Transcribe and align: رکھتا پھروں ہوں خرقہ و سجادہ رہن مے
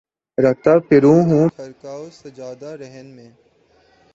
رکھتا 0.37 0.73
پھروں 0.79 1.19
ہوں 1.23 1.49
خرقہ 1.57 1.93
و 1.97 2.09
سجادہ 2.13 2.69
رہن 2.79 3.07
مے 3.15 3.27